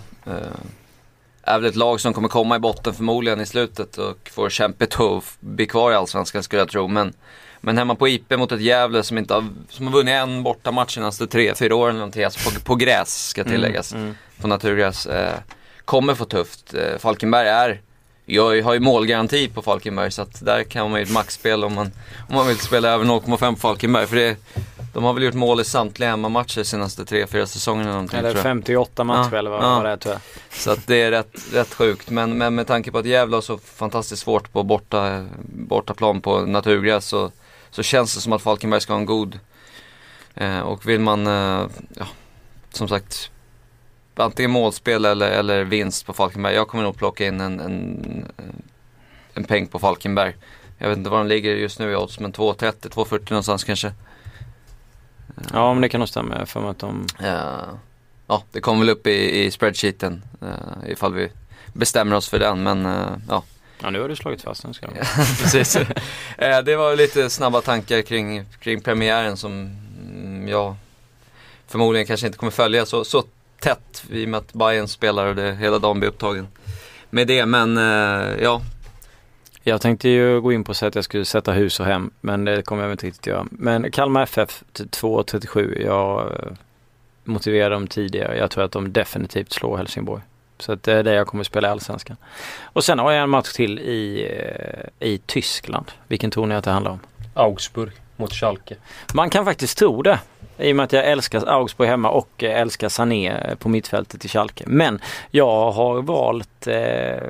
[1.42, 5.01] är väl ett lag som kommer komma i botten förmodligen i slutet och får kämpigt
[5.01, 6.88] att bli kvar i Allsvenskan skulle jag tro.
[6.88, 7.12] Men,
[7.61, 10.95] men hemma på IP mot ett Gävle som, inte har, som har vunnit en bortamatch
[10.95, 14.16] de senaste tre, fyra åren eller någonting, alltså på, på gräs ska tilläggas, Mm, mm.
[14.40, 15.07] på naturgräs.
[15.07, 15.35] Eh,
[15.85, 16.75] kommer få tufft.
[16.75, 17.81] Eh, Falkenberg är
[18.27, 21.75] jag har ju målgaranti på Falkenberg så att där kan man ju ett maxspel om
[21.75, 21.93] man,
[22.29, 24.07] om man vill spela över 0,5 på Falkenberg.
[24.07, 24.37] För det,
[24.95, 28.39] de har väl gjort mål i samtliga hemmamatcher senaste 3-4 säsongerna eller någonting Eller tror
[28.39, 28.43] jag.
[28.43, 29.83] 58 matcher Ja, eller vad, ja.
[29.83, 30.21] det är tror jag.
[30.61, 32.11] Så att det är rätt, rätt sjukt.
[32.11, 36.41] Men, men med tanke på att Gävle har så fantastiskt svårt på borta, bortaplan på
[36.41, 37.31] naturgräs så,
[37.71, 39.39] så känns det som att Falkenberg ska ha en god,
[40.37, 42.07] Eh, och vill man, eh, ja,
[42.73, 43.31] som sagt,
[44.25, 46.55] antingen målspel eller, eller vinst på Falkenberg.
[46.55, 48.27] Jag kommer nog plocka in en, en,
[49.35, 50.35] en peng på Falkenberg.
[50.79, 53.93] Jag vet inte var de ligger just nu i odds, men 2.30, 2.40 någonstans kanske.
[55.53, 57.07] Ja men det kan nog stämma för mig att de...
[57.21, 57.69] Eh,
[58.27, 61.29] ja, det kommer väl upp i, i spreadsheeten uh, ifall vi
[61.73, 62.63] bestämmer oss för den.
[62.63, 63.43] Men uh, ja.
[63.83, 64.87] Ja nu har du slagit fast den ska
[65.43, 65.77] Precis.
[65.77, 65.85] uh,
[66.65, 70.77] det var lite snabba tankar kring, kring premiären som mm, jag
[71.67, 73.25] förmodligen kanske inte kommer följa så, så
[73.67, 76.49] tätt i och med att Bayern spelar och det, hela dagen blir upptagen
[77.11, 77.47] med det.
[77.47, 77.77] Men
[78.43, 78.63] ja,
[79.63, 82.45] jag tänkte ju gå in på säga att jag skulle sätta hus och hem men
[82.45, 83.47] det kommer jag inte riktigt göra.
[83.51, 85.83] Men Kalmar FF 2.37.
[85.85, 86.33] Jag
[87.25, 88.39] motiverade dem tidigare.
[88.39, 90.23] Jag tror att de definitivt slår Helsingborg.
[90.59, 92.17] Så att det är det jag kommer att spela i Allsvenskan.
[92.63, 94.29] Och sen har jag en match till i,
[95.01, 95.87] eh, i Tyskland.
[96.09, 97.01] Vilken tror ni att det handlar om?
[97.35, 98.77] Augsburg mot Schalke.
[99.15, 100.19] Man kan faktiskt tro det.
[100.59, 104.64] I och med att jag älskar Augsburg hemma och älskar Sané på mittfältet i Schalke.
[104.66, 107.29] Men jag har valt eh,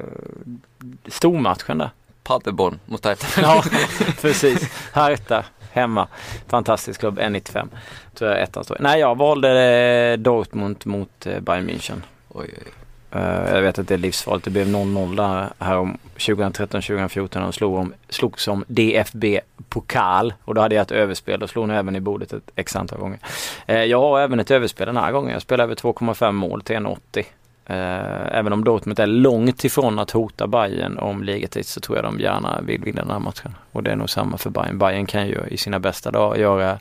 [1.09, 1.91] stormatchen där.
[2.23, 3.41] Paderborn mot Hertha.
[3.43, 3.65] ja,
[4.21, 4.71] precis.
[4.93, 5.45] Hertha
[5.77, 6.09] hemma.
[6.49, 7.69] Fantastisk klubb, N95.
[8.15, 8.77] Tror jag ettan står.
[8.81, 12.03] Nej, jag valde eh, Dortmund mot eh, Bayern München.
[12.29, 12.63] Oj, oj.
[12.67, 14.45] Uh, Eh, jag vet att det är livsfarligt.
[14.45, 20.35] Det blev 0-0 här om 2013-2014 när de slog, om, slog som DFB-pokal.
[20.45, 21.41] Och då hade jag ett överspel.
[21.41, 23.19] Då slog de även i bordet ett x antal gånger.
[23.67, 25.33] Eh, jag har även ett överspel den här gången.
[25.33, 27.25] Jag spelar över 2,5 mål till 1,80.
[27.69, 32.05] Eh, även om Dortmund är långt ifrån att hota Bayern om ligatid så tror jag
[32.05, 33.55] de gärna vill vinna den här matchen.
[33.73, 34.79] Och det är nog samma för Bayern.
[34.79, 36.79] Bayern kan ju i sina bästa dagar göra,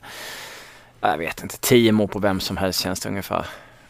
[1.00, 3.46] jag vet inte, 10 mål på vem som helst känns det ungefär.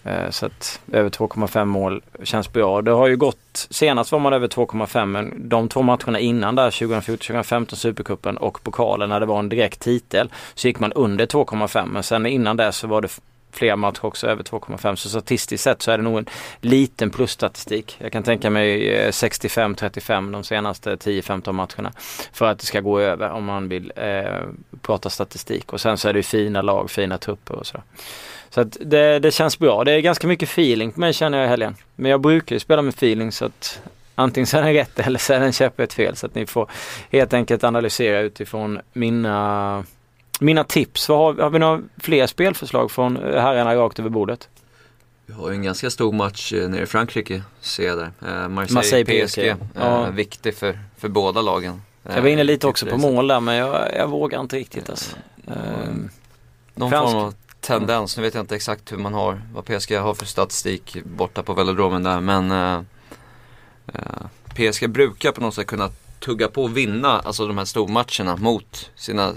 [0.07, 2.83] Eh, så att över 2,5 mål känns bra.
[2.83, 6.71] Det har ju gått, senast var man över 2,5 men de två matcherna innan där
[6.71, 11.87] 2014-2015 Supercupen och pokalen när det var en direkt titel så gick man under 2,5
[11.87, 13.09] men sen innan det så var det
[13.51, 16.27] flera matcher också över 2,5 så statistiskt sett så är det nog en
[16.61, 17.97] liten plusstatistik.
[17.99, 21.92] Jag kan tänka mig eh, 65-35 de senaste 10-15 matcherna
[22.33, 24.40] för att det ska gå över om man vill eh,
[24.83, 27.85] prata statistik och sen så är det ju fina lag, fina trupper och sådär.
[28.51, 29.85] Så att det, det känns bra.
[29.85, 31.77] Det är ganska mycket feeling på mig känner jag i helgen.
[31.97, 33.81] Men jag brukar ju spela med feeling så att
[34.15, 36.17] antingen så är den rätt eller så är den käpprätt fel.
[36.17, 36.71] Så att ni får
[37.11, 39.85] helt enkelt analysera utifrån mina
[40.41, 41.09] mina tips.
[41.09, 44.49] Har, har vi några fler spelförslag från herrarna rakt över bordet?
[45.27, 48.11] Vi har en ganska stor match eh, nere i Frankrike ser jag där.
[48.27, 49.39] Eh, Marseille, Marseille PSG.
[49.39, 50.11] Eh, ja.
[50.11, 51.83] Viktig för, för båda lagen.
[52.03, 55.17] Jag var inne lite också på mål där men jag, jag vågar inte riktigt alltså.
[55.47, 56.09] Mm.
[56.75, 57.35] Någon form av
[57.67, 58.17] tendens.
[58.17, 61.55] Nu vet jag inte exakt hur man har, vad PSG har för statistik borta på
[61.55, 62.83] velodromen där men uh,
[63.95, 68.37] uh, PSG brukar på något sätt kunna tugga på och vinna alltså de här stormatcherna
[68.37, 69.33] mot sina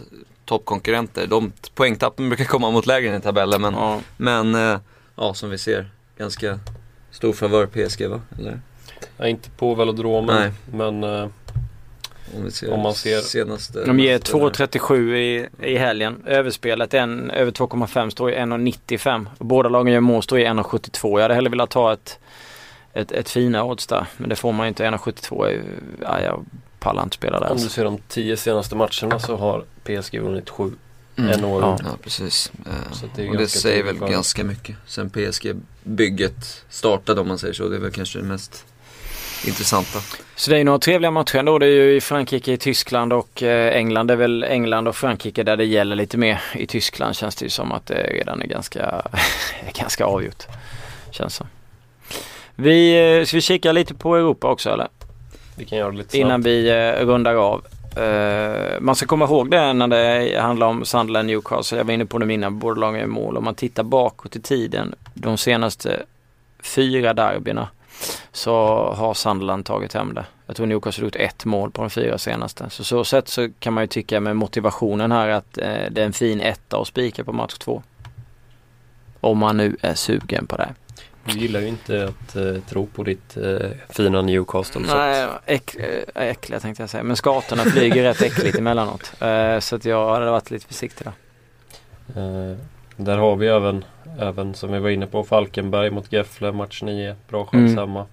[0.46, 1.28] toppkonkurrenter.
[1.28, 4.00] De poängtappen brukar komma mot lägren i tabellen men, ja.
[4.18, 4.80] men eh,
[5.16, 6.60] ja, som vi ser ganska
[7.12, 8.22] stor favör PSG va?
[8.40, 8.62] Eller?
[9.18, 10.52] Ja, inte på velodromen Nej.
[10.72, 11.04] men
[12.34, 16.24] eh, om, om, man ser senaste De ger 2.37 i, i helgen.
[16.26, 19.26] Överspelet en, över 2,5 står i 1.95.
[19.38, 21.18] Båda lagen gör mål står i 1.72.
[21.18, 22.20] Jag hade hellre velat ta ett,
[22.94, 24.08] ett, ett fina odds där.
[24.18, 24.84] Men det får man inte.
[24.84, 25.62] 1.72
[26.02, 26.46] ja, jag
[26.80, 27.52] pallar inte spela där.
[27.52, 30.72] Om du ser de tio senaste matcherna så har PSG vunnit sju.
[31.16, 31.32] Mm.
[31.32, 31.62] En år.
[31.62, 31.80] Ja.
[31.84, 32.52] ja precis.
[33.16, 34.76] Det och det säger väl ganska mycket.
[34.88, 37.70] Sen PSG-bygget startade om man säger så.
[37.70, 38.66] Det är väl kanske det mest
[39.48, 40.00] intressanta.
[40.36, 41.60] Så det är några trevliga matcher då.
[41.60, 44.08] Det är ju i Frankrike, i Tyskland och eh, England.
[44.08, 46.42] Det är väl England och Frankrike där det gäller lite mer.
[46.54, 49.02] I Tyskland känns det ju som att det redan är ganska,
[49.74, 50.44] ganska avgjort.
[51.12, 51.48] Känns som.
[52.56, 54.88] Vi, eh, ska vi kika lite på Europa också eller?
[55.56, 56.26] Vi kan göra det lite snabbt.
[56.26, 57.66] Innan vi eh, rundar av.
[58.80, 61.78] Man ska komma ihåg det när det handlar om Sunderland Newcastle.
[61.78, 63.38] Jag var inne på det innan, båda lagen är mål.
[63.38, 66.04] Om man tittar bakåt i tiden, de senaste
[66.64, 67.68] fyra derbyna
[68.32, 68.54] så
[68.94, 70.26] har Sunderland tagit hem det.
[70.46, 72.70] Jag tror Newcastle har gjort ett mål på de fyra senaste.
[72.70, 76.06] Så så sätt så kan man ju tycka med motivationen här att uh, det är
[76.06, 77.84] en fin etta att spika på match två.
[79.22, 80.70] Om man nu är sugen på det.
[81.26, 84.82] Du gillar ju inte att uh, tro på ditt uh, fina Newcastle.
[84.82, 87.04] Nej, äck, äh, äckliga tänkte jag säga.
[87.04, 89.12] Men skatorna flyger rätt äckligt emellanåt.
[89.22, 92.58] Uh, så att jag hade varit lite försiktig där.
[93.02, 93.86] Där har vi även,
[94.20, 97.16] även som vi var inne på, Falkenberg mot Gefle, match 9.
[97.30, 97.78] Bra chans mm.
[97.78, 98.06] hemma.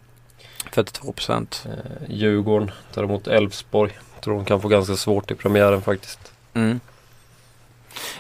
[0.73, 1.67] 42 procent.
[1.67, 1.73] Uh,
[2.09, 3.93] Djurgården tar emot Elfsborg.
[4.21, 6.33] Tror de kan få ganska svårt i premiären faktiskt.
[6.55, 6.81] Mm.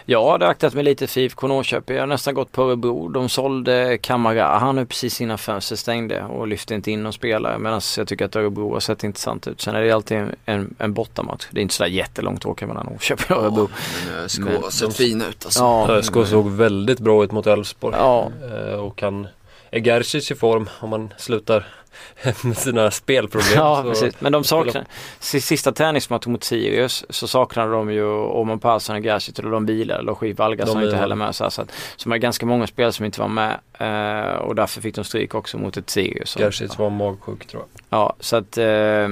[0.05, 1.97] Jag hade aktat mig lite för IFK Norrköping.
[1.97, 3.09] Jag har nästan gått på Örebro.
[3.09, 4.59] De sålde Kamara.
[4.59, 7.59] Han nu precis innan fönstret stängde och lyfte inte in någon spelare.
[7.59, 9.61] Medan jag tycker att Örebro har sett intressant ut.
[9.61, 11.47] Sen är det alltid en, en, en bortamatch.
[11.51, 13.69] Det är inte sådär jättelångt att åka mellan Norrköping och Örebro.
[14.09, 15.61] Men eh, SK Men har sett fin ut alltså.
[15.61, 17.97] Ja, ÖSK såg väldigt bra ut mot Elfsborg.
[17.99, 18.31] ja,
[18.71, 19.27] Eh, Och kan
[19.71, 21.67] är Gerzic i form om man slutar
[22.43, 23.53] med sina spelproblem.
[23.55, 24.15] ja så- precis.
[24.21, 24.85] Men de saknar,
[25.21, 29.67] si- sista träningsmatchen mot Sirius så saknade de ju Oman Persson och Gerzic och de
[29.67, 30.03] bilade.
[30.03, 31.35] Lojis Valgasson De inte heller med.
[31.35, 33.59] Så, här, så, att, så det är ganska många spelare som inte var med.
[33.79, 36.37] Eh, och därför fick de stryk också mot ett Sirius.
[36.39, 37.99] Gerzic var magsjuk tror jag.
[38.01, 39.09] Ja, så att eh,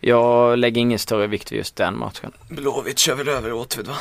[0.00, 2.32] jag lägger ingen större vikt vid just den matchen.
[2.48, 3.94] Blåvitt kör väl över Åtvid va?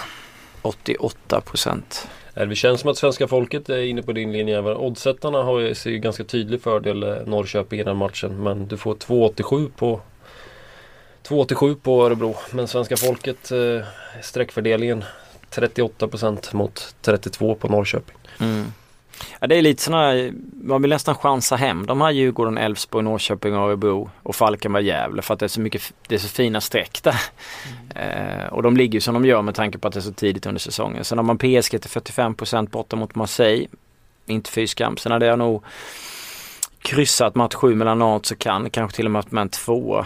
[0.62, 2.08] 88 procent.
[2.33, 4.57] Eh, det känns som att svenska folket är inne på din linje.
[4.57, 4.77] även.
[4.77, 8.43] Oddsättarna har ju, ser ju ganska tydlig fördel eh, Norrköping i den matchen.
[8.43, 10.01] Men du får 2,87 på
[11.23, 12.35] 2,87 på Örebro.
[12.51, 13.85] Men svenska folket eh,
[14.21, 15.03] sträckfördelningen
[15.51, 18.15] 38% mot 32 på Norrköping.
[18.39, 18.65] Mm.
[19.39, 20.32] Ja, det är lite sådana
[20.63, 25.34] man vill nästan chansa hem de här Djurgården, Elfsborg, Norrköping, Örebro och Falkenberg, Gävle för
[25.34, 27.21] att det är så mycket, det är så fina streck där.
[27.95, 30.13] Eh, och de ligger ju som de gör med tanke på att det är så
[30.13, 31.03] tidigt under säsongen.
[31.03, 33.67] Sen har man PSG till 45% borta mot Marseille.
[34.25, 34.97] Inte fy skam.
[34.97, 35.63] Sen hade jag nog
[36.82, 40.05] kryssat match 7 mellan Nantes och Cannes, kanske till och med med en tvåa.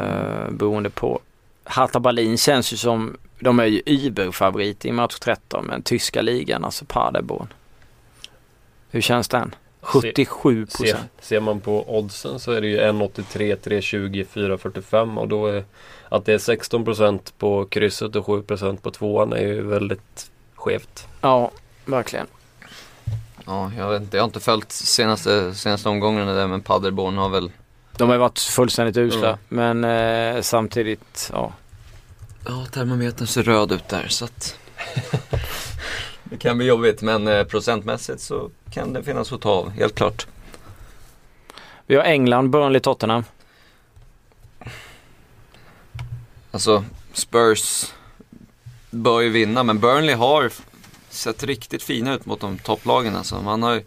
[0.00, 1.20] Eh, beroende på.
[1.64, 6.64] Hertha Berlin känns ju som, de är ju überfavorit i match 13 men tyska ligan,
[6.64, 7.48] alltså Paderborn.
[8.90, 9.54] Hur känns den?
[9.80, 11.10] 77 Se, procent.
[11.20, 15.64] ser man på oddsen så är det ju 1,83, 3,20, 4,45 och då är
[16.08, 21.06] att det är 16% på krysset och 7% på tvåan är ju väldigt skevt.
[21.20, 21.50] Ja,
[21.84, 22.26] verkligen.
[23.46, 24.16] Ja, jag vet inte.
[24.16, 27.50] Jag har inte följt senaste, senaste omgångarna där men Paderborn har väl
[27.96, 29.80] De har ju varit fullständigt usla Mm.
[29.80, 31.52] men eh, samtidigt, ja.
[32.46, 34.58] Ja, termometern ser röd ut där så att
[36.30, 39.94] Det kan bli jobbigt men eh, procentmässigt så kan det finnas att ta av, helt
[39.94, 40.26] klart.
[41.86, 43.24] Vi har England, Burnley, Tottenham.
[46.50, 47.92] Alltså Spurs
[48.90, 50.52] bör ju vinna men Burnley har
[51.08, 53.42] sett riktigt fina ut mot de topplagen alltså.
[53.42, 53.82] Man har,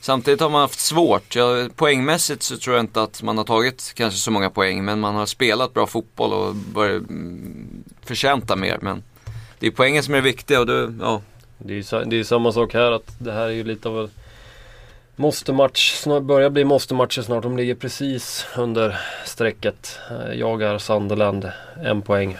[0.00, 1.36] samtidigt har man haft svårt.
[1.36, 5.00] Ja, poängmässigt så tror jag inte att man har tagit kanske så många poäng men
[5.00, 8.78] man har spelat bra fotboll och börjar mm, förtjänta mer.
[8.82, 9.02] Men
[9.58, 11.22] det är poängen som är viktiga och då, ja,
[11.64, 13.88] det är ju det är ju samma sak här att det här är ju lite
[13.88, 14.10] av en
[15.16, 15.92] måste-match.
[15.94, 17.42] Snart börjar bli måste-matcher snart.
[17.42, 19.98] De ligger precis under strecket.
[20.10, 21.50] Eh, Jag är Sunderland,
[21.84, 22.36] en poäng.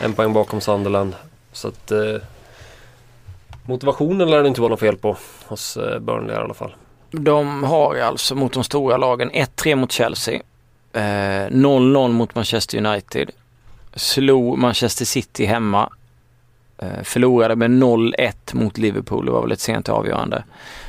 [0.00, 1.14] En poäng bakom Sunderland.
[1.52, 2.14] Så att eh,
[3.66, 6.74] motivationen lär det inte vara något fel på hos eh, Burnley i alla fall.
[7.10, 10.34] De har alltså mot de stora lagen 1-3 mot Chelsea.
[10.92, 13.30] Eh, 0-0 mot Manchester United.
[13.94, 15.92] Slog Manchester City hemma.
[16.78, 19.26] Eh, förlorade med 0-1 mot Liverpool.
[19.26, 20.44] Det var väl ett sent avgörande.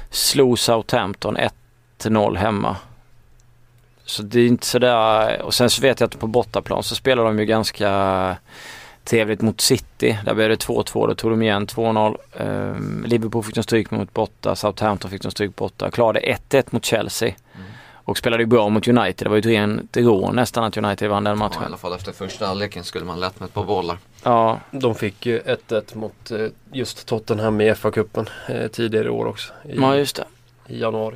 [0.09, 1.37] Slog Southampton
[1.99, 2.75] 1-0 hemma.
[4.05, 5.41] Så det är inte sådär.
[5.41, 8.37] Och sen så vet jag att på bortaplan så spelar de ju ganska
[9.03, 10.19] trevligt mot City.
[10.25, 11.07] Där blev det 2-2.
[11.07, 12.17] Då tog de igen 2-0.
[12.37, 14.55] Ehm, Liverpool fick de stryk mot borta.
[14.55, 15.91] Southampton fick de stryk borta.
[15.91, 17.33] Klarade 1-1 mot Chelsea.
[18.09, 19.25] Och spelade ju bra mot United.
[19.25, 21.63] Det var ju ett rent rå nästan att United vann den ja, i matchen.
[21.63, 23.97] alla fall efter första halvleken skulle man lätt med ett par bollar.
[24.23, 29.25] Ja, De fick ju 1-1 mot eh, just Tottenham i FA-cupen eh, tidigare i år
[29.25, 29.53] också.
[29.69, 30.25] I, ja just det.
[30.67, 31.15] i januari.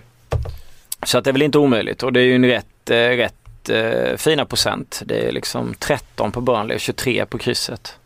[1.05, 3.69] Så att det är väl inte omöjligt och det är ju en rätt, eh, rätt
[3.69, 5.01] eh, fina procent.
[5.05, 7.97] Det är liksom 13 på Burnley och 23 på krysset.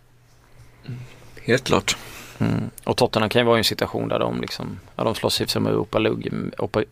[1.42, 1.98] Helt klart.
[2.40, 2.70] Mm.
[2.84, 5.48] Och Tottenham kan ju vara i en situation där de liksom, ja de slåss ju
[5.48, 6.32] som Europa League,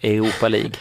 [0.02, 0.72] Europa League.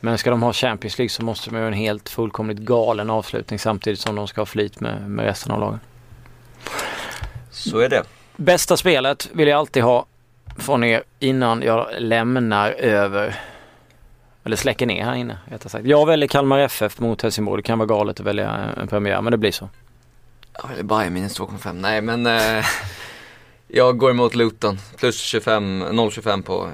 [0.00, 3.10] Men ska de ha Champions League så måste de ju ha en helt fullkomligt galen
[3.10, 5.80] avslutning samtidigt som de ska ha flyt med, med resten av lagen.
[7.52, 8.02] Så är det.
[8.36, 10.06] Bästa spelet vill jag alltid ha
[10.58, 13.40] från er innan jag lämnar över
[14.44, 15.86] eller släcker ner här inne rättare sagt.
[15.86, 17.62] Jag väljer Kalmar FF mot Helsingborg.
[17.62, 19.68] Det kan vara galet att välja en premiär men det blir så.
[20.54, 21.72] Ja, eller Bayern minus 2,5.
[21.72, 22.64] Nej men eh,
[23.68, 24.78] jag går emot Luton.
[24.96, 26.68] Plus 25, 0,25 på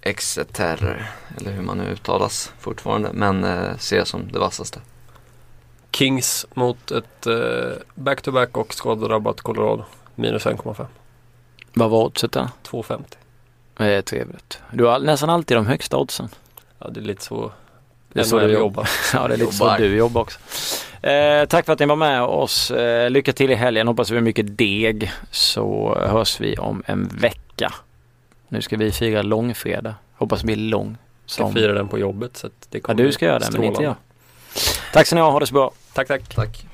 [0.00, 1.10] Exeter.
[1.36, 3.10] Eller hur man nu uttalas fortfarande.
[3.12, 4.80] Men eh, ser jag som det vassaste.
[5.92, 9.84] Kings mot ett eh, back-to-back och skadedrabbat Colorado.
[10.18, 10.86] Minus 1,5.
[11.74, 12.48] Vad var oddset där?
[12.70, 13.02] 2,50.
[13.76, 14.60] Det är trevligt.
[14.72, 16.28] Du har nästan alltid de högsta oddsen.
[16.78, 17.52] Ja, det är lite så
[18.12, 18.88] Det är så du jobbar.
[19.14, 19.78] Ja det är lite så Jobbar.
[19.78, 20.38] du jobbar också.
[21.06, 22.70] Eh, tack för att ni var med oss.
[22.70, 23.88] Eh, lycka till i helgen.
[23.88, 25.12] Hoppas det blir mycket deg.
[25.30, 27.72] Så hörs vi om en vecka.
[28.48, 29.94] Nu ska vi fira långfredag.
[30.16, 30.96] Hoppas det blir lång.
[31.26, 31.54] Ska Som...
[31.54, 33.64] fira den på jobbet så att det Ja kommer du bli ska göra det men
[33.64, 33.94] inte jag.
[34.92, 35.30] Tack så ni ha.
[35.30, 35.70] Ha det så bra.
[35.92, 36.34] Tack tack.
[36.34, 36.67] Tack.